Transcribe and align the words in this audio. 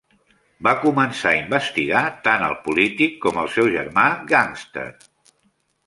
Va 0.67 0.71
començar 0.85 1.33
a 1.33 1.41
investigar 1.41 2.01
tant 2.29 2.47
el 2.47 2.57
polític 2.65 3.17
com 3.27 3.41
el 3.45 3.53
seu 3.59 3.71
germà 3.79 4.11
gàngster. 4.35 4.91